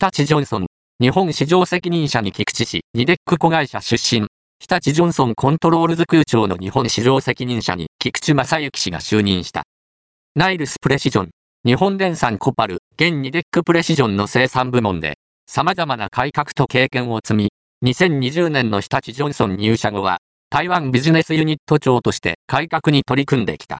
[0.00, 0.66] 日立ジョンソン、
[0.98, 9.64] 日本市場責任者に菊池氏、ニデック子会社出身、日立ジョンソンコントロールズ空調の日本市場責任者に菊池正幸氏が就任した。
[10.34, 11.30] ナイルスプレシジョン、
[11.66, 17.52] 日本電産コパル、現ニデックプレシジョンの生産部門で、様々な改革と経験を積み、
[17.84, 23.68] 2020年の日立ジョンソン入社後は、台湾ビジネスユニット長として改革に取り組んできた。